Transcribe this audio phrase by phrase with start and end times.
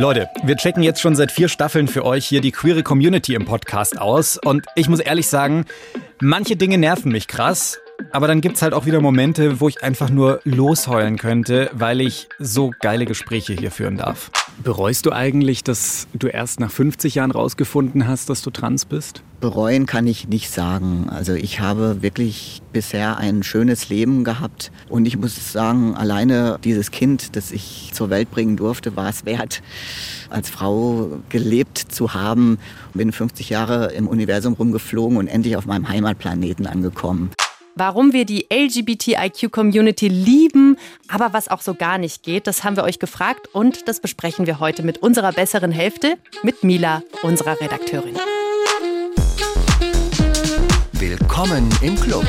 [0.00, 3.44] Leute, wir checken jetzt schon seit vier Staffeln für euch hier die queere Community im
[3.44, 4.38] Podcast aus.
[4.38, 5.66] Und ich muss ehrlich sagen,
[6.22, 7.78] manche Dinge nerven mich krass.
[8.10, 12.30] Aber dann gibt's halt auch wieder Momente, wo ich einfach nur losheulen könnte, weil ich
[12.38, 14.30] so geile Gespräche hier führen darf.
[14.62, 19.22] Bereust du eigentlich, dass du erst nach 50 Jahren rausgefunden hast, dass du trans bist?
[19.40, 21.08] Bereuen kann ich nicht sagen.
[21.08, 26.90] Also ich habe wirklich bisher ein schönes Leben gehabt und ich muss sagen, alleine dieses
[26.90, 29.62] Kind, das ich zur Welt bringen durfte, war es wert,
[30.28, 32.58] als Frau gelebt zu haben.
[32.92, 37.30] Bin 50 Jahre im Universum rumgeflogen und endlich auf meinem Heimatplaneten angekommen
[37.74, 40.76] warum wir die LGBTIQ-Community lieben,
[41.08, 44.46] aber was auch so gar nicht geht, das haben wir euch gefragt und das besprechen
[44.46, 48.16] wir heute mit unserer besseren Hälfte, mit Mila, unserer Redakteurin.
[50.92, 52.26] Willkommen im Club.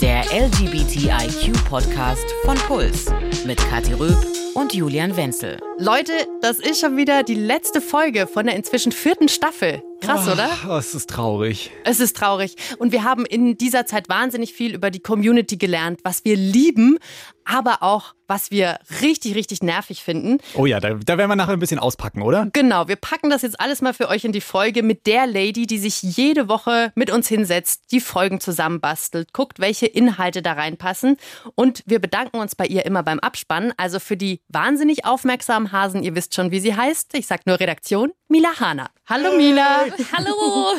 [0.00, 3.06] Der LGBTIQ-Podcast von Puls
[3.44, 4.16] mit Kathi Röb
[4.54, 5.58] und Julian Wenzel.
[5.78, 9.82] Leute, das ist schon wieder die letzte Folge von der inzwischen vierten Staffel.
[10.00, 10.78] Krass, oh, oder?
[10.78, 11.70] Es ist traurig.
[11.84, 12.54] Es ist traurig.
[12.78, 16.98] Und wir haben in dieser Zeit wahnsinnig viel über die Community gelernt, was wir lieben,
[17.44, 20.38] aber auch, was wir richtig, richtig nervig finden.
[20.54, 22.48] Oh ja, da, da werden wir nachher ein bisschen auspacken, oder?
[22.52, 25.66] Genau, wir packen das jetzt alles mal für euch in die Folge mit der Lady,
[25.66, 31.16] die sich jede Woche mit uns hinsetzt, die Folgen zusammenbastelt, guckt, welche Inhalte da reinpassen.
[31.54, 33.72] Und wir bedanken uns bei ihr immer beim Abspannen.
[33.76, 37.14] Also für die wahnsinnig aufmerksamen Hasen, ihr wisst schon, wie sie heißt.
[37.14, 38.90] Ich sag nur Redaktion, Mila Hana.
[39.06, 39.86] Hallo Mila.
[40.16, 40.74] Hallo.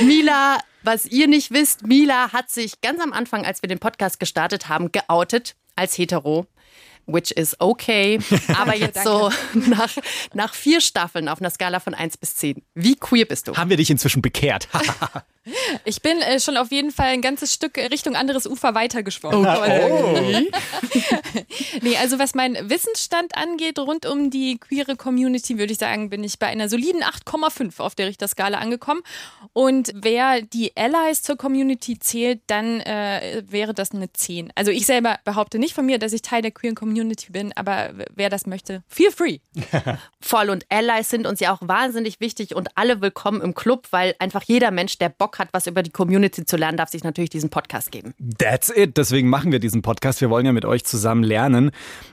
[0.04, 4.20] Mila, was ihr nicht wisst, Mila hat sich ganz am Anfang, als wir den Podcast
[4.20, 6.46] gestartet haben, geoutet als hetero
[7.08, 8.20] which is okay.
[8.56, 9.96] Aber jetzt so nach,
[10.34, 12.62] nach vier Staffeln auf einer Skala von 1 bis 10.
[12.74, 13.56] Wie queer bist du?
[13.56, 14.68] Haben wir dich inzwischen bekehrt?
[15.84, 19.46] ich bin äh, schon auf jeden Fall ein ganzes Stück Richtung anderes Ufer weitergeschwommen.
[19.46, 20.48] Oh.
[21.80, 26.22] nee, also was mein Wissensstand angeht, rund um die queere Community, würde ich sagen, bin
[26.22, 29.00] ich bei einer soliden 8,5 auf der Richterskala angekommen.
[29.54, 34.52] Und wer die Allies zur Community zählt, dann äh, wäre das eine 10.
[34.54, 37.52] Also ich selber behaupte nicht von mir, dass ich Teil der queeren Community Community bin,
[37.54, 39.38] aber wer das möchte, feel free.
[40.20, 44.16] Voll und Allies sind uns ja auch wahnsinnig wichtig und alle willkommen im Club, weil
[44.18, 47.30] einfach jeder Mensch, der Bock hat, was über die Community zu lernen, darf sich natürlich
[47.30, 48.14] diesen Podcast geben.
[48.38, 48.96] That's it.
[48.96, 50.20] Deswegen machen wir diesen Podcast.
[50.20, 51.70] Wir wollen ja mit euch zusammen lernen.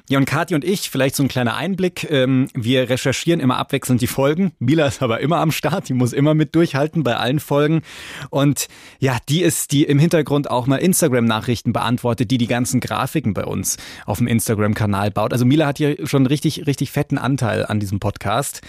[0.07, 2.07] Ja, und Kathi und ich, vielleicht so ein kleiner Einblick.
[2.11, 4.51] Ähm, wir recherchieren immer abwechselnd die Folgen.
[4.59, 5.89] Mila ist aber immer am Start.
[5.89, 7.81] Die muss immer mit durchhalten bei allen Folgen.
[8.29, 8.67] Und
[8.99, 13.45] ja, die ist, die im Hintergrund auch mal Instagram-Nachrichten beantwortet, die die ganzen Grafiken bei
[13.45, 15.33] uns auf dem Instagram Instagram-Kanal baut.
[15.33, 18.61] Also Mila hat hier schon richtig, richtig fetten Anteil an diesem Podcast.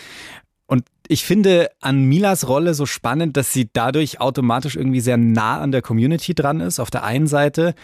[0.67, 5.61] Und ich finde an Milas Rolle so spannend, dass sie dadurch automatisch irgendwie sehr nah
[5.61, 7.75] an der Community dran ist, auf der einen Seite.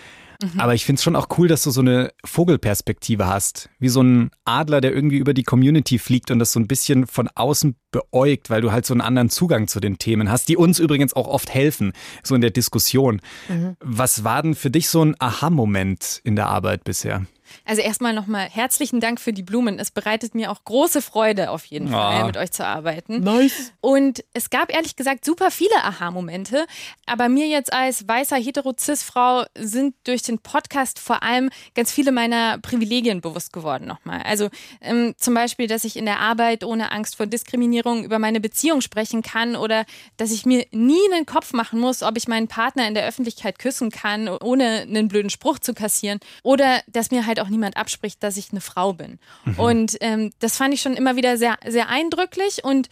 [0.42, 0.58] Mhm.
[0.58, 3.70] Aber ich finde es schon auch cool, dass du so eine Vogelperspektive hast.
[3.78, 7.06] Wie so ein Adler, der irgendwie über die Community fliegt und das so ein bisschen
[7.06, 10.56] von außen beäugt, weil du halt so einen anderen Zugang zu den Themen hast, die
[10.56, 11.92] uns übrigens auch oft helfen,
[12.24, 13.20] so in der Diskussion.
[13.48, 13.76] Mhm.
[13.78, 17.26] Was war denn für dich so ein Aha-Moment in der Arbeit bisher?
[17.64, 19.78] Also erstmal nochmal herzlichen Dank für die Blumen.
[19.78, 22.12] Es bereitet mir auch große Freude auf jeden ah.
[22.12, 23.20] Fall, mit euch zu arbeiten.
[23.20, 23.72] Nice.
[23.80, 26.66] Und es gab ehrlich gesagt super viele Aha-Momente.
[27.06, 32.58] Aber mir jetzt als weißer hetero-cis-Frau sind durch den Podcast vor allem ganz viele meiner
[32.58, 34.22] Privilegien bewusst geworden nochmal.
[34.22, 34.48] Also
[34.80, 38.80] ähm, zum Beispiel, dass ich in der Arbeit ohne Angst vor Diskriminierung über meine Beziehung
[38.80, 39.84] sprechen kann oder
[40.16, 43.58] dass ich mir nie einen Kopf machen muss, ob ich meinen Partner in der Öffentlichkeit
[43.58, 46.20] küssen kann, ohne einen blöden Spruch zu kassieren.
[46.42, 49.18] Oder dass mir halt auch niemand abspricht, dass ich eine Frau bin.
[49.44, 49.58] Mhm.
[49.58, 52.88] Und ähm, das fand ich schon immer wieder sehr, sehr eindrücklich und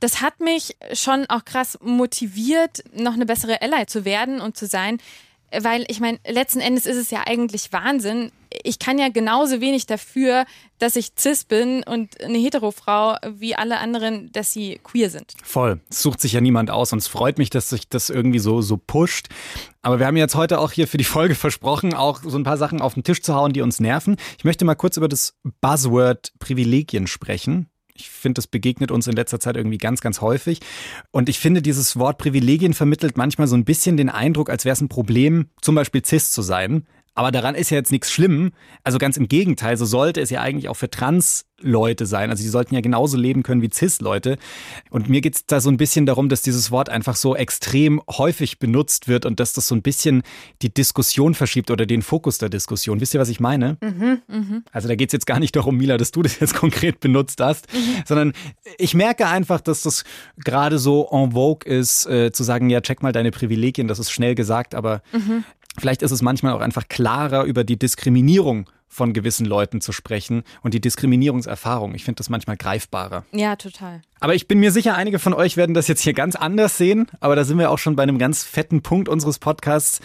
[0.00, 4.66] das hat mich schon auch krass motiviert, noch eine bessere Ally zu werden und zu
[4.66, 4.98] sein.
[5.50, 8.30] Weil ich meine, letzten Endes ist es ja eigentlich Wahnsinn,
[8.62, 10.44] ich kann ja genauso wenig dafür,
[10.78, 15.34] dass ich cis bin und eine Hetero-Frau wie alle anderen, dass sie queer sind.
[15.42, 15.80] Voll.
[15.90, 18.60] Es sucht sich ja niemand aus und es freut mich, dass sich das irgendwie so,
[18.60, 19.28] so pusht.
[19.82, 22.58] Aber wir haben jetzt heute auch hier für die Folge versprochen, auch so ein paar
[22.58, 24.16] Sachen auf den Tisch zu hauen, die uns nerven.
[24.38, 27.68] Ich möchte mal kurz über das Buzzword Privilegien sprechen.
[27.98, 30.60] Ich finde, das begegnet uns in letzter Zeit irgendwie ganz, ganz häufig.
[31.10, 34.74] Und ich finde, dieses Wort Privilegien vermittelt manchmal so ein bisschen den Eindruck, als wäre
[34.74, 36.86] es ein Problem, zum Beispiel cis zu sein.
[37.16, 38.52] Aber daran ist ja jetzt nichts schlimm.
[38.84, 42.28] Also ganz im Gegenteil, so sollte es ja eigentlich auch für Trans-Leute sein.
[42.28, 44.36] Also die sollten ja genauso leben können wie Cis-Leute.
[44.90, 48.02] Und mir geht es da so ein bisschen darum, dass dieses Wort einfach so extrem
[48.06, 50.24] häufig benutzt wird und dass das so ein bisschen
[50.60, 53.00] die Diskussion verschiebt oder den Fokus der Diskussion.
[53.00, 53.78] Wisst ihr, was ich meine?
[53.80, 54.62] Mhm, mh.
[54.70, 57.40] Also da geht es jetzt gar nicht darum, Mila, dass du das jetzt konkret benutzt
[57.40, 58.02] hast, mhm.
[58.04, 58.32] sondern
[58.76, 60.04] ich merke einfach, dass das
[60.44, 64.10] gerade so en vogue ist, äh, zu sagen, ja, check mal deine Privilegien, das ist
[64.10, 65.44] schnell gesagt, aber mhm.
[65.78, 70.42] Vielleicht ist es manchmal auch einfach klarer, über die Diskriminierung von gewissen Leuten zu sprechen
[70.62, 71.94] und die Diskriminierungserfahrung.
[71.94, 73.24] Ich finde das manchmal greifbarer.
[73.32, 74.00] Ja, total.
[74.20, 77.06] Aber ich bin mir sicher, einige von euch werden das jetzt hier ganz anders sehen.
[77.20, 80.00] Aber da sind wir auch schon bei einem ganz fetten Punkt unseres Podcasts,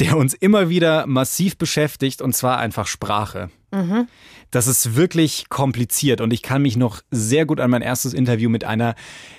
[0.00, 3.50] der uns immer wieder massiv beschäftigt, und zwar einfach Sprache.
[3.72, 4.06] Mhm.
[4.50, 8.50] Das ist wirklich kompliziert und ich kann mich noch sehr gut an mein erstes Interview
[8.50, 8.94] mit einer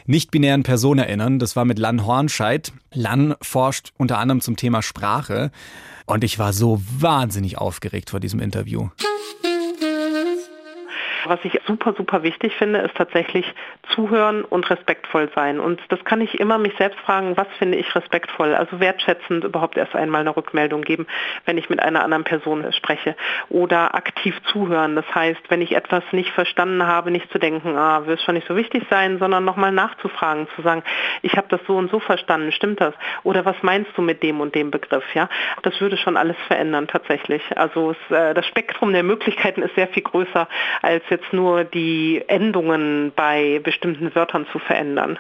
[0.07, 1.38] nicht-binären Person erinnern.
[1.38, 2.74] Das war mit Lan Hornscheid.
[2.91, 5.51] Lan forscht unter anderem zum Thema Sprache
[6.07, 8.89] und ich war so wahnsinnig aufgeregt vor diesem Interview.
[11.25, 13.45] Was ich super, super wichtig finde, ist tatsächlich
[13.95, 15.59] zuhören und respektvoll sein.
[15.59, 18.55] Und das kann ich immer mich selbst fragen, was finde ich respektvoll?
[18.55, 21.07] Also wertschätzend überhaupt erst einmal eine Rückmeldung geben,
[21.45, 23.15] wenn ich mit einer anderen Person spreche.
[23.49, 24.95] Oder aktiv zuhören.
[24.95, 28.47] Das heißt, wenn ich etwas nicht verstanden habe, nicht zu denken, ah, wird schon nicht
[28.47, 30.83] so wichtig sein, sondern nochmal nachzufragen, zu sagen,
[31.21, 32.93] ich habe das so und so verstanden, stimmt das?
[33.23, 35.03] Oder was meinst du mit dem und dem Begriff?
[35.13, 35.29] Ja,
[35.61, 37.41] das würde schon alles verändern tatsächlich.
[37.55, 40.47] Also es, äh, das Spektrum der Möglichkeiten ist sehr viel größer
[40.81, 45.19] als jetzt nur die Endungen bei bestimmten Wörtern zu verändern.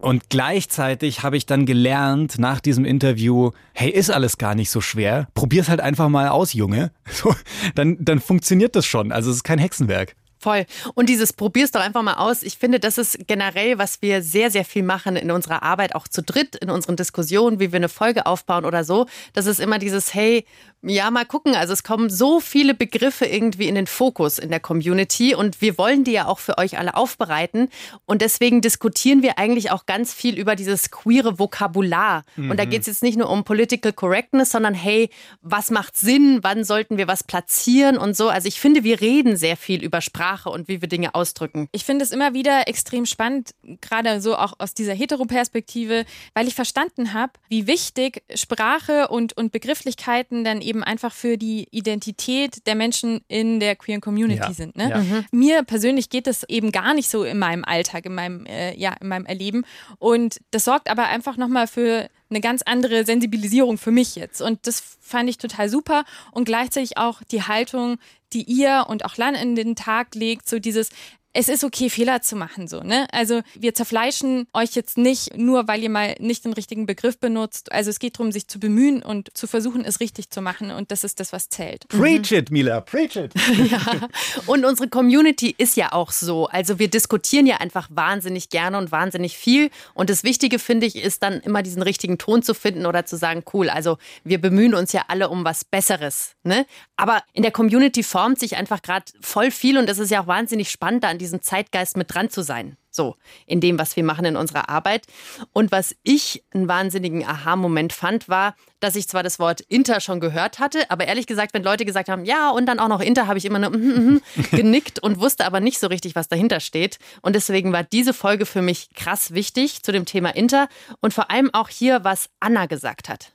[0.00, 4.80] Und gleichzeitig habe ich dann gelernt nach diesem Interview, hey, ist alles gar nicht so
[4.80, 5.26] schwer.
[5.34, 6.92] Probier's halt einfach mal aus, Junge.
[7.10, 7.34] So,
[7.74, 9.12] dann, dann funktioniert das schon.
[9.12, 10.14] Also es ist kein Hexenwerk.
[10.40, 10.66] Voll.
[10.94, 12.42] Und dieses probier's doch einfach mal aus.
[12.42, 16.06] Ich finde, das ist generell, was wir sehr, sehr viel machen in unserer Arbeit, auch
[16.06, 19.06] zu dritt, in unseren Diskussionen, wie wir eine Folge aufbauen oder so.
[19.32, 20.44] Das ist immer dieses, hey,
[20.82, 21.56] ja, mal gucken.
[21.56, 25.76] Also es kommen so viele Begriffe irgendwie in den Fokus in der Community und wir
[25.76, 27.68] wollen die ja auch für euch alle aufbereiten.
[28.06, 32.22] Und deswegen diskutieren wir eigentlich auch ganz viel über dieses queere Vokabular.
[32.36, 32.52] Mhm.
[32.52, 32.70] Und da mhm.
[32.70, 35.10] geht es jetzt nicht nur um Political Correctness, sondern hey,
[35.42, 36.38] was macht Sinn?
[36.42, 38.28] Wann sollten wir was platzieren und so?
[38.28, 41.68] Also ich finde, wir reden sehr viel über Sprache und wie wir Dinge ausdrücken.
[41.72, 46.04] Ich finde es immer wieder extrem spannend, gerade so auch aus dieser Heteroperspektive,
[46.34, 51.68] weil ich verstanden habe, wie wichtig Sprache und, und Begrifflichkeiten dann eben einfach für die
[51.70, 54.52] Identität der Menschen in der queeren Community ja.
[54.52, 54.76] sind.
[54.76, 54.90] Ne?
[54.90, 54.98] Ja.
[54.98, 55.24] Mhm.
[55.32, 58.94] Mir persönlich geht das eben gar nicht so in meinem Alltag, in meinem, äh, ja,
[59.00, 59.64] in meinem Erleben.
[59.98, 64.42] Und das sorgt aber einfach nochmal für eine ganz andere Sensibilisierung für mich jetzt.
[64.42, 66.04] Und das fand ich total super.
[66.32, 67.98] Und gleichzeitig auch die Haltung,
[68.32, 70.90] die ihr und auch Lan in den Tag legt, so dieses,
[71.34, 73.06] es ist okay, Fehler zu machen, so, ne?
[73.12, 77.70] Also wir zerfleischen euch jetzt nicht nur, weil ihr mal nicht den richtigen Begriff benutzt.
[77.70, 80.70] Also es geht darum, sich zu bemühen und zu versuchen, es richtig zu machen.
[80.70, 81.86] Und das ist das, was zählt.
[81.88, 83.32] Preach it, Mila, preach it.
[83.70, 84.08] ja.
[84.46, 86.46] Und unsere Community ist ja auch so.
[86.46, 89.70] Also wir diskutieren ja einfach wahnsinnig gerne und wahnsinnig viel.
[89.94, 93.16] Und das Wichtige, finde ich, ist dann immer diesen richtigen Ton zu finden oder zu
[93.16, 96.32] sagen, cool, also wir bemühen uns ja alle um was Besseres.
[96.42, 96.66] Ne?
[96.96, 100.26] Aber in der Community formt sich einfach gerade voll viel und das ist ja auch
[100.26, 102.76] wahnsinnig spannend, da an diesem Zeitgeist mit dran zu sein.
[102.90, 105.06] So, in dem, was wir machen in unserer Arbeit.
[105.52, 110.20] Und was ich einen wahnsinnigen Aha-Moment fand, war, dass ich zwar das Wort Inter schon
[110.20, 113.26] gehört hatte, aber ehrlich gesagt, wenn Leute gesagt haben, ja, und dann auch noch Inter,
[113.26, 114.22] habe ich immer nur mm, mm,
[114.52, 116.98] genickt und wusste aber nicht so richtig, was dahinter steht.
[117.20, 120.68] Und deswegen war diese Folge für mich krass wichtig zu dem Thema Inter
[121.00, 123.32] und vor allem auch hier, was Anna gesagt hat.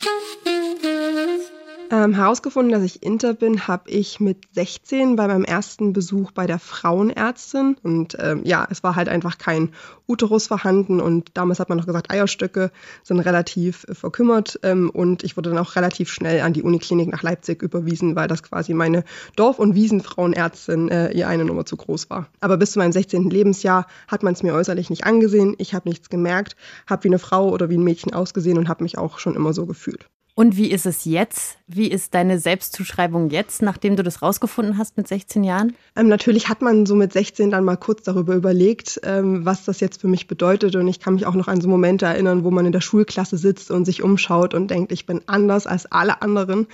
[1.93, 6.47] Ähm, herausgefunden, dass ich Inter bin, habe ich mit 16 bei meinem ersten Besuch bei
[6.47, 7.77] der Frauenärztin.
[7.83, 9.69] Und ähm, ja, es war halt einfach kein
[10.07, 10.99] Uterus vorhanden.
[10.99, 12.71] Und damals hat man noch gesagt, Eierstöcke
[13.03, 14.59] sind relativ äh, verkümmert.
[14.63, 18.27] Ähm, und ich wurde dann auch relativ schnell an die Uniklinik nach Leipzig überwiesen, weil
[18.27, 19.03] das quasi meine
[19.35, 22.25] Dorf- und Wiesenfrauenärztin äh, ihr eine Nummer zu groß war.
[22.39, 23.29] Aber bis zu meinem 16.
[23.29, 25.53] Lebensjahr hat man es mir äußerlich nicht angesehen.
[25.59, 26.55] Ich habe nichts gemerkt,
[26.89, 29.53] habe wie eine Frau oder wie ein Mädchen ausgesehen und habe mich auch schon immer
[29.53, 30.09] so gefühlt.
[30.35, 31.57] Und wie ist es jetzt?
[31.67, 35.75] Wie ist deine Selbstzuschreibung jetzt, nachdem du das rausgefunden hast mit 16 Jahren?
[35.95, 39.79] Ähm, natürlich hat man so mit 16 dann mal kurz darüber überlegt, ähm, was das
[39.79, 40.75] jetzt für mich bedeutet.
[40.75, 43.37] Und ich kann mich auch noch an so Momente erinnern, wo man in der Schulklasse
[43.37, 46.65] sitzt und sich umschaut und denkt, ich bin anders als alle anderen.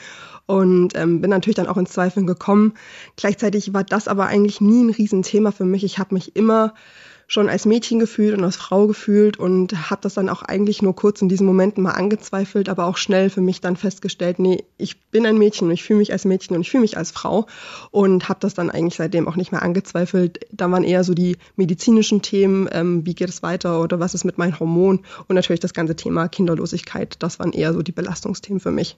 [0.46, 2.74] Und ähm, bin natürlich dann auch in Zweifeln gekommen.
[3.18, 5.84] Gleichzeitig war das aber eigentlich nie ein Riesenthema für mich.
[5.84, 6.74] Ich habe mich immer
[7.30, 10.96] schon als Mädchen gefühlt und als Frau gefühlt und habe das dann auch eigentlich nur
[10.96, 15.00] kurz in diesen Momenten mal angezweifelt, aber auch schnell für mich dann festgestellt, nee, ich
[15.12, 17.46] bin ein Mädchen und ich fühle mich als Mädchen und ich fühle mich als Frau
[17.92, 20.40] und habe das dann eigentlich seitdem auch nicht mehr angezweifelt.
[20.52, 24.26] Da waren eher so die medizinischen Themen, ähm, wie geht es weiter oder was ist
[24.26, 28.60] mit meinen Hormonen und natürlich das ganze Thema Kinderlosigkeit, das waren eher so die Belastungsthemen
[28.60, 28.98] für mich.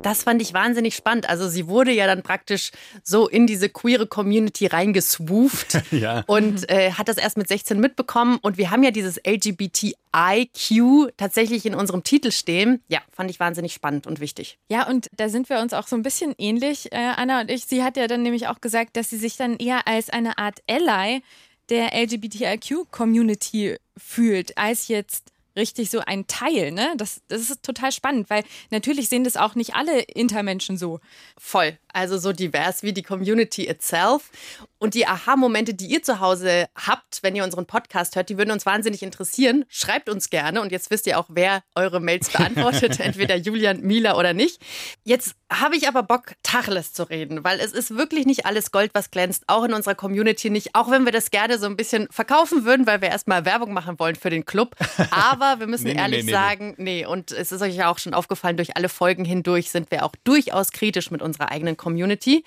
[0.00, 1.28] Das fand ich wahnsinnig spannend.
[1.28, 2.70] Also sie wurde ja dann praktisch
[3.02, 6.24] so in diese queere Community reingeswooft ja.
[6.26, 8.38] und äh, hat das erst mit 16 mitbekommen.
[8.40, 12.82] Und wir haben ja dieses LGBTIQ tatsächlich in unserem Titel stehen.
[12.88, 14.58] Ja, fand ich wahnsinnig spannend und wichtig.
[14.68, 17.66] Ja, und da sind wir uns auch so ein bisschen ähnlich, äh, Anna und ich.
[17.66, 20.62] Sie hat ja dann nämlich auch gesagt, dass sie sich dann eher als eine Art
[20.68, 21.22] Ally
[21.68, 26.72] der LGBTIQ-Community fühlt, als jetzt richtig so ein Teil.
[26.72, 26.94] Ne?
[26.96, 31.00] Das, das ist total spannend, weil natürlich sehen das auch nicht alle Intermenschen so.
[31.38, 31.78] Voll.
[31.92, 34.30] Also so divers wie die Community itself.
[34.78, 38.50] Und die Aha-Momente, die ihr zu Hause habt, wenn ihr unseren Podcast hört, die würden
[38.50, 39.64] uns wahnsinnig interessieren.
[39.68, 40.60] Schreibt uns gerne.
[40.60, 42.98] Und jetzt wisst ihr auch, wer eure Mails beantwortet.
[43.00, 44.60] Entweder Julian, Mila oder nicht.
[45.04, 48.90] Jetzt habe ich aber Bock, Tacheles zu reden, weil es ist wirklich nicht alles Gold,
[48.94, 49.44] was glänzt.
[49.46, 50.74] Auch in unserer Community nicht.
[50.74, 53.98] Auch wenn wir das gerne so ein bisschen verkaufen würden, weil wir erstmal Werbung machen
[53.98, 54.74] wollen für den Club.
[55.10, 57.06] Aber wir müssen nee, ehrlich nee, nee, sagen, nee.
[57.06, 60.14] Und es ist euch ja auch schon aufgefallen, durch alle Folgen hindurch sind wir auch
[60.24, 62.44] durchaus kritisch mit unserer eigenen Community.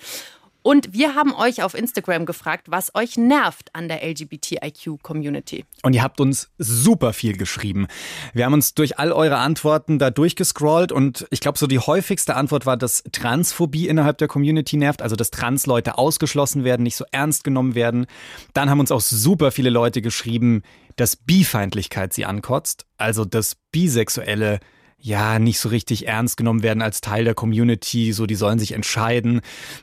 [0.66, 5.64] Und wir haben euch auf Instagram gefragt, was euch nervt an der LGBTIQ-Community.
[5.84, 7.86] Und ihr habt uns super viel geschrieben.
[8.34, 12.34] Wir haben uns durch all eure Antworten da durchgescrollt und ich glaube, so die häufigste
[12.34, 17.04] Antwort war, dass Transphobie innerhalb der Community nervt, also dass Transleute ausgeschlossen werden, nicht so
[17.12, 18.06] ernst genommen werden.
[18.52, 20.64] Dann haben uns auch super viele Leute geschrieben,
[20.96, 24.58] dass Bifeindlichkeit sie ankotzt, also dass Bisexuelle
[24.98, 28.72] ja nicht so richtig ernst genommen werden als Teil der Community, so die sollen sich
[28.72, 29.40] entscheiden.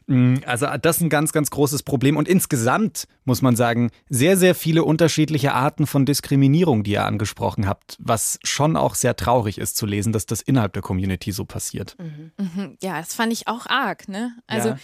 [0.08, 2.18] Mm, also das ist ein ganz, ganz großes Problem.
[2.18, 7.68] Und insgesamt muss man sagen, sehr, sehr viele unterschiedliche Arten von Diskriminierung, die ihr angesprochen
[7.68, 11.46] habt, was schon auch sehr traurig ist zu lesen, dass das innerhalb der Community so
[11.46, 11.96] passiert.
[12.00, 12.32] Mhm.
[12.38, 12.78] Mhm.
[12.82, 14.10] Ja, das fand ich auch arg.
[14.10, 14.36] Ne?
[14.48, 14.78] Also ja.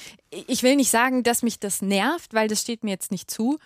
[0.48, 3.57] ich will nicht sagen, dass mich das nervt, weil das steht mir jetzt nicht zu.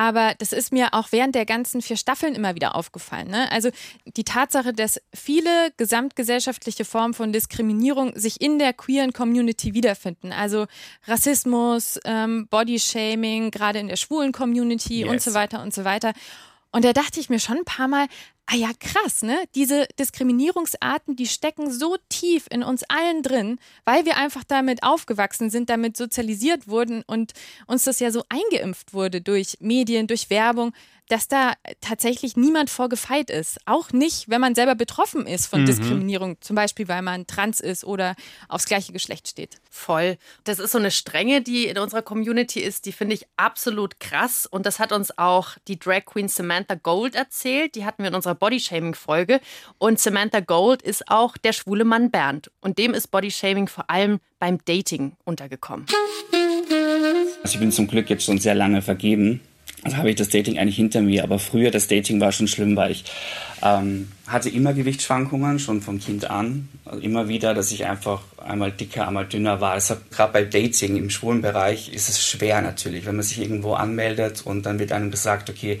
[0.00, 3.28] Aber das ist mir auch während der ganzen vier Staffeln immer wieder aufgefallen.
[3.28, 3.52] Ne?
[3.52, 3.68] Also
[4.06, 10.32] die Tatsache, dass viele gesamtgesellschaftliche Formen von Diskriminierung sich in der queeren Community wiederfinden.
[10.32, 10.68] Also
[11.06, 15.10] Rassismus, ähm, Bodyshaming, gerade in der schwulen Community yes.
[15.10, 16.14] und so weiter und so weiter.
[16.72, 18.06] Und da dachte ich mir schon ein paar Mal,
[18.50, 19.44] ah ja, krass, ne?
[19.54, 25.50] Diese Diskriminierungsarten, die stecken so tief in uns allen drin, weil wir einfach damit aufgewachsen
[25.50, 27.32] sind, damit sozialisiert wurden und
[27.66, 30.72] uns das ja so eingeimpft wurde durch Medien, durch Werbung,
[31.10, 33.58] dass da tatsächlich niemand vorgefeit ist.
[33.66, 35.66] Auch nicht, wenn man selber betroffen ist von mhm.
[35.66, 38.14] Diskriminierung, zum Beispiel, weil man trans ist oder
[38.48, 39.60] aufs gleiche Geschlecht steht.
[39.70, 40.18] Voll.
[40.44, 44.46] Das ist so eine Strenge, die in unserer Community ist, die finde ich absolut krass.
[44.46, 47.74] Und das hat uns auch die Drag Queen Samantha Gold erzählt.
[47.74, 49.40] Die hatten wir in unserer Bodyshaming-Folge.
[49.78, 52.50] Und Samantha Gold ist auch der schwule Mann Bernd.
[52.60, 55.86] Und dem ist Bodyshaming vor allem beim Dating untergekommen.
[57.42, 59.40] Also ich bin zum Glück jetzt schon sehr lange vergeben
[59.82, 61.22] also habe ich das Dating eigentlich hinter mir.
[61.22, 63.04] Aber früher, das Dating war schon schlimm, weil ich
[63.62, 66.68] ähm, hatte immer Gewichtsschwankungen, schon vom Kind an.
[66.84, 69.72] Also immer wieder, dass ich einfach einmal dicker, einmal dünner war.
[69.72, 73.72] Also gerade bei Dating im schwulen Bereich ist es schwer natürlich, wenn man sich irgendwo
[73.72, 75.80] anmeldet und dann wird einem gesagt, okay,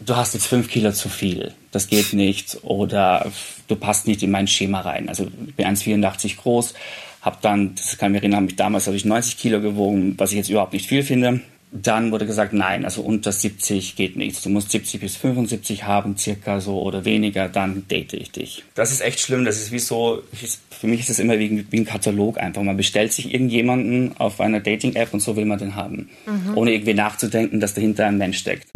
[0.00, 3.30] du hast jetzt fünf Kilo zu viel, das geht nicht oder
[3.68, 5.08] du passt nicht in mein Schema rein.
[5.08, 6.74] Also ich bin 1,84 groß,
[7.22, 10.14] habe dann, das kann ich mich erinnern, habe ich damals habe ich 90 Kilo gewogen,
[10.18, 11.40] was ich jetzt überhaupt nicht viel finde
[11.72, 14.42] dann wurde gesagt, nein, also unter 70 geht nichts.
[14.42, 18.64] Du musst 70 bis 75 haben, circa so oder weniger, dann date ich dich.
[18.74, 19.44] Das ist echt schlimm.
[19.44, 20.22] Das ist wie so,
[20.70, 22.62] für mich ist es immer wie, wie, ein Katalog einfach.
[22.62, 26.08] Man bestellt sich irgendjemanden auf einer Dating-App und so will man den haben.
[26.26, 26.56] Mhm.
[26.56, 28.68] Ohne irgendwie nachzudenken, dass dahinter ein Mensch steckt.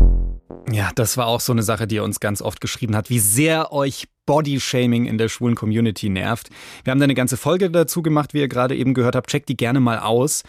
[0.71, 3.19] Ja, das war auch so eine Sache, die er uns ganz oft geschrieben hat, wie
[3.19, 6.51] sehr euch Bodyshaming in der schwulen Community nervt.
[6.85, 9.31] Wir haben da eine ganze Folge dazu gemacht, wie ihr gerade eben gehört habt.
[9.31, 10.45] Checkt die gerne mal aus.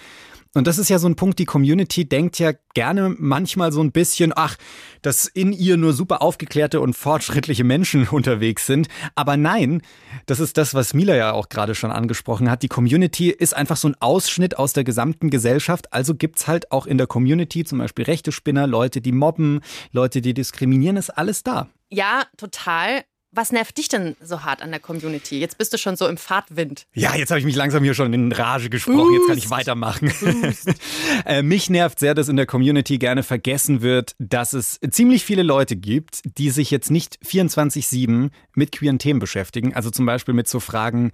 [0.53, 3.93] Und das ist ja so ein Punkt, die Community denkt ja gerne manchmal so ein
[3.93, 4.57] bisschen, ach,
[5.01, 8.89] dass in ihr nur super aufgeklärte und fortschrittliche Menschen unterwegs sind.
[9.15, 9.81] Aber nein,
[10.25, 12.63] das ist das, was Mila ja auch gerade schon angesprochen hat.
[12.63, 15.93] Die Community ist einfach so ein Ausschnitt aus der gesamten Gesellschaft.
[15.93, 19.61] Also gibt's halt auch in der Community zum Beispiel rechte Spinner, Leute, die mobben,
[19.93, 21.69] Leute, die diskriminieren, ist alles da.
[21.89, 23.03] Ja, total.
[23.33, 25.39] Was nervt dich denn so hart an der Community?
[25.39, 26.85] Jetzt bist du schon so im Fahrtwind.
[26.93, 29.13] Ja, jetzt habe ich mich langsam hier schon in Rage gesprochen.
[29.13, 30.11] Jetzt kann ich weitermachen.
[31.25, 35.43] äh, mich nervt sehr, dass in der Community gerne vergessen wird, dass es ziemlich viele
[35.43, 39.73] Leute gibt, die sich jetzt nicht 24-7 mit queeren Themen beschäftigen.
[39.73, 41.13] Also zum Beispiel mit so Fragen,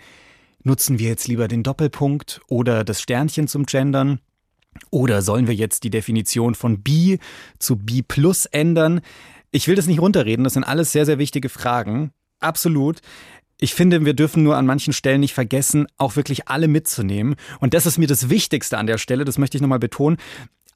[0.63, 4.21] nutzen wir jetzt lieber den Doppelpunkt oder das Sternchen zum Gendern?
[4.89, 7.19] Oder sollen wir jetzt die Definition von bi
[7.59, 9.01] zu bi plus ändern?
[9.51, 12.11] Ich will das nicht runterreden, das sind alles sehr, sehr wichtige Fragen.
[12.39, 12.99] Absolut.
[13.59, 17.35] Ich finde, wir dürfen nur an manchen Stellen nicht vergessen, auch wirklich alle mitzunehmen.
[17.59, 20.17] Und das ist mir das Wichtigste an der Stelle, das möchte ich nochmal betonen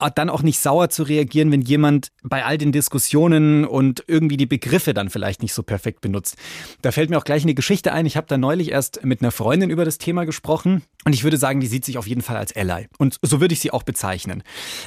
[0.09, 4.45] dann auch nicht sauer zu reagieren, wenn jemand bei all den Diskussionen und irgendwie die
[4.45, 6.35] Begriffe dann vielleicht nicht so perfekt benutzt.
[6.81, 8.05] Da fällt mir auch gleich eine Geschichte ein.
[8.05, 11.37] Ich habe da neulich erst mit einer Freundin über das Thema gesprochen und ich würde
[11.37, 12.87] sagen, die sieht sich auf jeden Fall als Ally.
[12.97, 14.43] Und so würde ich sie auch bezeichnen.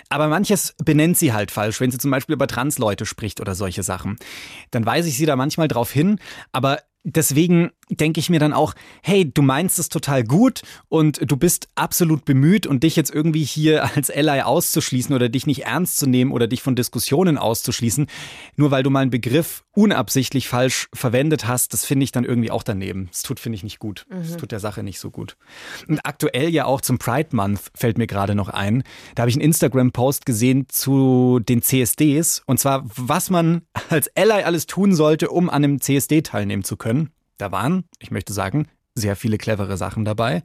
[0.08, 3.82] Aber manches benennt sie halt falsch, wenn sie zum Beispiel über Transleute spricht oder solche
[3.82, 4.16] Sachen.
[4.70, 6.18] Dann weise ich sie da manchmal drauf hin,
[6.52, 11.36] aber deswegen denke ich mir dann auch, hey, du meinst es total gut und du
[11.36, 15.98] bist absolut bemüht und dich jetzt irgendwie hier als Ally auszuschließen oder dich nicht ernst
[15.98, 18.06] zu nehmen oder dich von Diskussionen auszuschließen,
[18.56, 22.50] nur weil du mal einen Begriff unabsichtlich falsch verwendet hast, das finde ich dann irgendwie
[22.50, 23.08] auch daneben.
[23.10, 24.06] Das tut, finde ich, nicht gut.
[24.08, 24.38] Das mhm.
[24.38, 25.36] tut der Sache nicht so gut.
[25.88, 28.84] Und aktuell ja auch zum Pride Month fällt mir gerade noch ein.
[29.14, 34.44] Da habe ich einen Instagram-Post gesehen zu den CSDs und zwar, was man als Ally
[34.44, 36.93] alles tun sollte, um an einem CSD teilnehmen zu können.
[37.38, 40.44] Da waren, ich möchte sagen, sehr viele clevere Sachen dabei.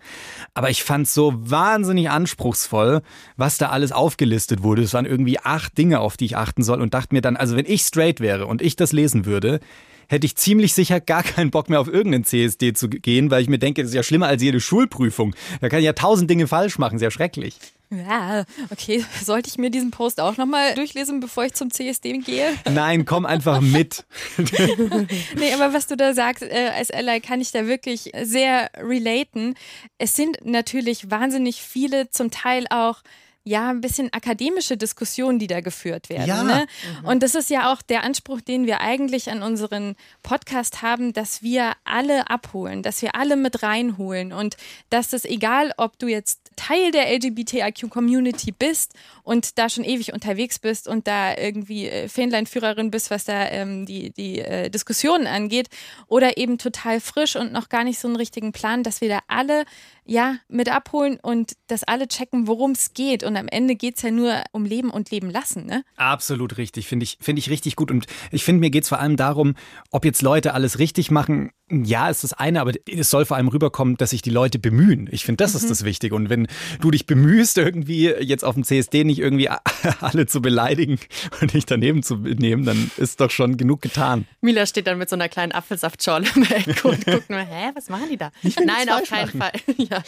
[0.54, 3.02] Aber ich fand es so wahnsinnig anspruchsvoll,
[3.38, 4.82] was da alles aufgelistet wurde.
[4.82, 7.56] Es waren irgendwie acht Dinge, auf die ich achten soll und dachte mir dann, also
[7.56, 9.60] wenn ich straight wäre und ich das lesen würde,
[10.10, 13.50] hätte ich ziemlich sicher gar keinen Bock mehr auf irgendeinen CSD zu gehen, weil ich
[13.50, 15.36] mir denke, das ist ja schlimmer als jede Schulprüfung.
[15.62, 17.58] Da kann ich ja tausend Dinge falsch machen, sehr schrecklich.
[17.92, 19.04] Ja, okay.
[19.24, 22.54] Sollte ich mir diesen Post auch nochmal durchlesen, bevor ich zum CSD gehe?
[22.70, 24.06] Nein, komm einfach mit.
[24.38, 29.56] nee, aber was du da sagst, äh, als Ally kann ich da wirklich sehr relaten.
[29.98, 33.02] Es sind natürlich wahnsinnig viele, zum Teil auch
[33.50, 36.28] ja, ein bisschen akademische Diskussionen, die da geführt werden.
[36.28, 36.44] Ja.
[36.44, 36.68] Ne?
[37.02, 37.08] Mhm.
[37.08, 41.42] Und das ist ja auch der Anspruch, den wir eigentlich an unseren Podcast haben, dass
[41.42, 44.56] wir alle abholen, dass wir alle mit reinholen und
[44.92, 50.60] dass es egal, ob du jetzt Teil der LGBTIQ-Community bist und da schon ewig unterwegs
[50.60, 55.70] bist und da irgendwie äh, Fähnleinführerin bist, was da ähm, die, die äh, Diskussionen angeht,
[56.08, 59.20] oder eben total frisch und noch gar nicht so einen richtigen Plan, dass wir da
[59.28, 59.66] alle
[60.10, 63.24] ja, mit abholen und dass alle checken, worum es geht.
[63.24, 65.84] Und am Ende geht es ja nur um Leben und Leben lassen, ne?
[65.98, 66.88] Absolut richtig.
[66.88, 67.92] Finde ich, finde ich richtig gut.
[67.92, 69.54] Und ich finde, mir geht es vor allem darum,
[69.92, 71.52] ob jetzt Leute alles richtig machen.
[71.72, 75.08] Ja, ist das eine, aber es soll vor allem rüberkommen, dass sich die Leute bemühen.
[75.12, 75.60] Ich finde, das mhm.
[75.60, 76.16] ist das Wichtige.
[76.16, 76.48] Und wenn
[76.82, 79.50] du dich bemühst, irgendwie jetzt auf dem CSD nicht irgendwie
[80.00, 80.98] alle zu beleidigen
[81.42, 84.26] und dich daneben zu nehmen, dann ist doch schon genug getan.
[84.42, 87.90] Mila steht dann mit so einer kleinen Apfelsaftschorle im Eck und guckt nur, hä, was
[87.90, 88.32] machen die da?
[88.66, 89.52] Nein, auf keinen Fall.
[89.78, 89.99] Ja.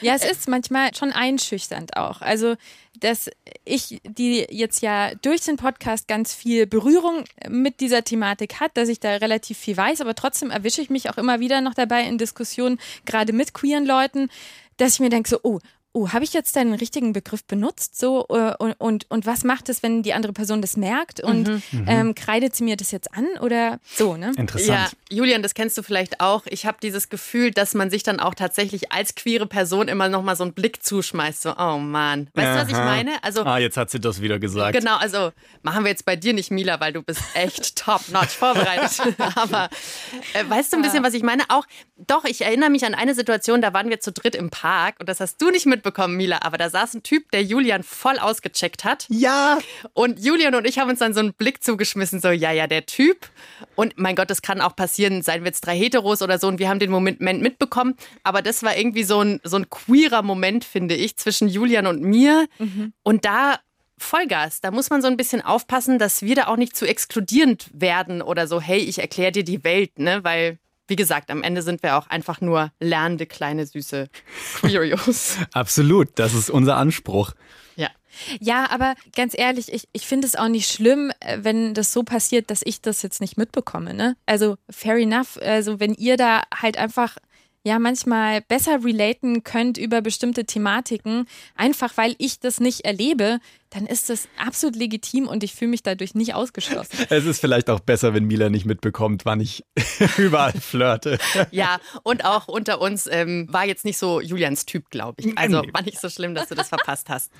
[0.00, 0.14] Ja.
[0.14, 2.20] es ist manchmal schon einschüchternd auch.
[2.20, 2.56] Also,
[3.00, 3.30] dass
[3.64, 8.88] ich, die jetzt ja durch den Podcast ganz viel Berührung mit dieser Thematik hat, dass
[8.88, 12.02] ich da relativ viel weiß, aber trotzdem erwische ich mich auch immer wieder noch dabei
[12.04, 14.28] in Diskussionen, gerade mit queeren Leuten,
[14.76, 15.58] dass ich mir denke, so, oh,
[15.96, 17.98] oh, habe ich jetzt deinen richtigen Begriff benutzt?
[17.98, 21.20] So, äh, und, und, und was macht es, wenn die andere Person das merkt?
[21.20, 21.62] Und mhm.
[21.70, 21.84] mhm.
[21.86, 24.32] ähm, kreidet sie mir das jetzt an oder so, ne?
[24.36, 24.92] Interessant.
[25.08, 26.42] Ja, Julian, das kennst du vielleicht auch.
[26.46, 30.34] Ich habe dieses Gefühl, dass man sich dann auch tatsächlich als queere Person immer nochmal
[30.34, 31.42] so einen Blick zuschmeißt.
[31.42, 32.28] So, oh Mann.
[32.34, 32.54] Weißt Aha.
[32.54, 33.22] du, was ich meine?
[33.22, 34.76] Also, ah, jetzt hat sie das wieder gesagt.
[34.76, 35.30] Genau, also
[35.62, 39.00] machen wir jetzt bei dir nicht, Mila, weil du bist echt top-notch vorbereitet.
[39.36, 39.70] Aber
[40.32, 41.44] äh, weißt du ein bisschen, was ich meine?
[41.50, 41.64] Auch,
[41.96, 45.08] doch, ich erinnere mich an eine Situation, da waren wir zu dritt im Park und
[45.08, 48.18] das hast du nicht mit mitbekommen, Mila, aber da saß ein Typ, der Julian voll
[48.18, 49.06] ausgecheckt hat.
[49.10, 49.58] Ja.
[49.92, 52.86] Und Julian und ich haben uns dann so einen Blick zugeschmissen, so, ja, ja, der
[52.86, 53.28] Typ.
[53.74, 56.48] Und mein Gott, das kann auch passieren, seien wir jetzt drei Heteros oder so.
[56.48, 57.96] Und wir haben den Moment mitbekommen.
[58.22, 62.00] Aber das war irgendwie so ein, so ein queerer Moment, finde ich, zwischen Julian und
[62.00, 62.46] mir.
[62.58, 62.92] Mhm.
[63.02, 63.58] Und da
[63.96, 64.60] Vollgas.
[64.60, 68.22] Da muss man so ein bisschen aufpassen, dass wir da auch nicht zu exkludierend werden
[68.22, 70.24] oder so, hey, ich erkläre dir die Welt, ne?
[70.24, 74.08] Weil wie gesagt, am Ende sind wir auch einfach nur lernende kleine süße
[74.60, 75.38] Queerios.
[75.52, 77.32] Absolut, das ist unser Anspruch.
[77.76, 77.88] Ja.
[78.40, 82.02] Ja, aber ganz ehrlich, ich, ich finde es auch nicht schlimm, äh, wenn das so
[82.02, 83.94] passiert, dass ich das jetzt nicht mitbekomme.
[83.94, 84.16] Ne?
[84.26, 85.38] Also fair enough.
[85.38, 87.16] Also wenn ihr da halt einfach
[87.64, 93.40] ja manchmal besser relaten könnt über bestimmte Thematiken, einfach weil ich das nicht erlebe,
[93.74, 96.96] dann ist das absolut legitim und ich fühle mich dadurch nicht ausgeschlossen.
[97.10, 99.64] Es ist vielleicht auch besser, wenn Mila nicht mitbekommt, wann ich
[100.16, 101.18] überall flirte.
[101.50, 105.36] Ja, und auch unter uns ähm, war jetzt nicht so Julians Typ, glaube ich.
[105.36, 107.30] Also war nicht so schlimm, dass du das verpasst hast.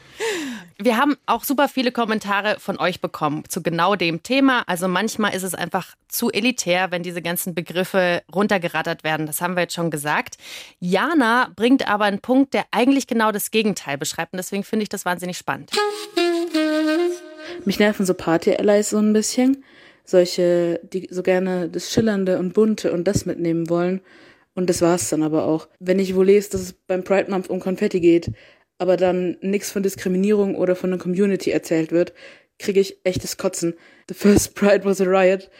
[0.79, 4.63] Wir haben auch super viele Kommentare von euch bekommen zu genau dem Thema.
[4.67, 9.27] Also manchmal ist es einfach zu elitär, wenn diese ganzen Begriffe runtergerattert werden.
[9.27, 10.37] Das haben wir jetzt schon gesagt.
[10.81, 14.33] Jana bringt aber einen Punkt, der eigentlich genau das Gegenteil beschreibt.
[14.33, 15.71] Und deswegen finde ich das wahnsinnig spannend.
[17.65, 19.65] Mich nerven so Party-Allies so ein bisschen.
[20.05, 24.01] Solche, die so gerne das Schillernde und Bunte und das mitnehmen wollen.
[24.55, 25.69] Und das war's dann aber auch.
[25.81, 28.31] Wenn ich wo lese, dass es beim Pride Month um Konfetti geht,
[28.79, 32.13] aber dann nichts von Diskriminierung oder von der Community erzählt wird,
[32.59, 33.75] kriege ich echtes Kotzen.
[34.09, 35.51] The first Pride was a riot.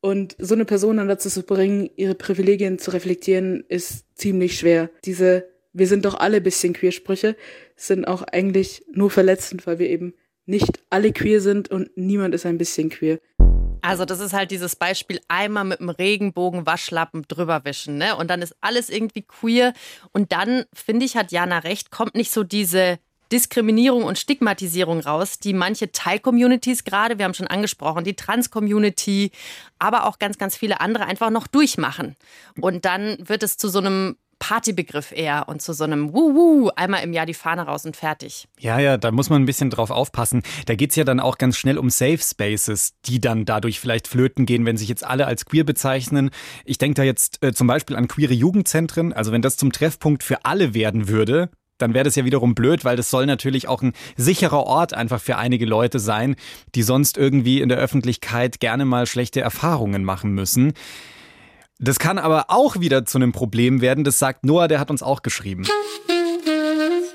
[0.00, 4.90] Und so eine Person dann dazu zu bringen, ihre Privilegien zu reflektieren, ist ziemlich schwer.
[5.04, 7.36] Diese Wir sind doch alle bisschen Queersprüche
[7.76, 10.14] sind auch eigentlich nur verletzend, weil wir eben
[10.46, 13.18] nicht alle queer sind und niemand ist ein bisschen queer.
[13.82, 18.16] Also das ist halt dieses Beispiel einmal mit dem Regenbogen Waschlappen drüber wischen, ne?
[18.16, 19.72] Und dann ist alles irgendwie queer
[20.12, 22.98] und dann finde ich hat Jana recht, kommt nicht so diese
[23.32, 29.32] Diskriminierung und Stigmatisierung raus, die manche Teil-Communities gerade, wir haben schon angesprochen, die Trans-Community,
[29.78, 32.14] aber auch ganz, ganz viele andere einfach noch durchmachen.
[32.60, 37.04] Und dann wird es zu so einem Partybegriff eher und zu so einem Wuhu, einmal
[37.04, 38.48] im Jahr die Fahne raus und fertig.
[38.58, 40.42] Ja, ja, da muss man ein bisschen drauf aufpassen.
[40.66, 44.08] Da geht es ja dann auch ganz schnell um Safe Spaces, die dann dadurch vielleicht
[44.08, 46.30] flöten gehen, wenn sich jetzt alle als queer bezeichnen.
[46.64, 49.12] Ich denke da jetzt äh, zum Beispiel an queere Jugendzentren.
[49.12, 52.84] Also wenn das zum Treffpunkt für alle werden würde, dann wäre das ja wiederum blöd,
[52.84, 56.34] weil das soll natürlich auch ein sicherer Ort einfach für einige Leute sein,
[56.74, 60.72] die sonst irgendwie in der Öffentlichkeit gerne mal schlechte Erfahrungen machen müssen.
[61.84, 64.04] Das kann aber auch wieder zu einem Problem werden.
[64.04, 65.66] Das sagt Noah, der hat uns auch geschrieben.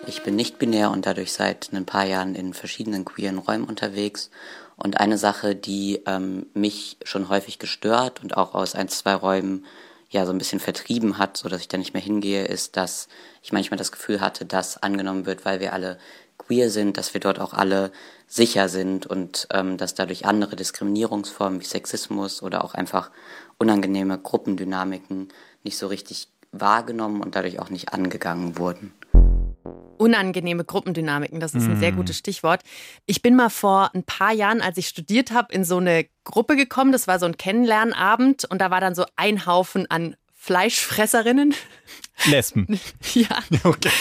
[0.08, 4.30] Ich bin nicht binär und dadurch seit ein paar Jahren in verschiedenen queeren Räumen unterwegs.
[4.76, 9.66] Und eine Sache, die ähm, mich schon häufig gestört und auch aus ein, zwei Räumen
[10.10, 13.08] ja so ein bisschen vertrieben hat, so dass ich da nicht mehr hingehe, ist, dass
[13.42, 15.98] ich manchmal das Gefühl hatte, dass angenommen wird, weil wir alle
[16.38, 17.92] queer sind, dass wir dort auch alle
[18.28, 23.12] sicher sind und ähm, dass dadurch andere Diskriminierungsformen wie Sexismus oder auch einfach
[23.58, 25.30] unangenehme Gruppendynamiken
[25.64, 28.94] nicht so richtig wahrgenommen und dadurch auch nicht angegangen wurden.
[29.98, 31.98] Unangenehme Gruppendynamiken, das ist ein sehr mhm.
[31.98, 32.62] gutes Stichwort.
[33.08, 36.56] Ich bin mal vor ein paar Jahren, als ich studiert habe, in so eine Gruppe
[36.56, 36.92] gekommen.
[36.92, 40.16] Das war so ein Kennenlernabend und da war dann so ein Haufen an
[40.48, 41.54] Fleischfresserinnen.
[42.24, 42.80] Lesben.
[43.14, 43.44] ja.
[43.66, 43.92] Okay.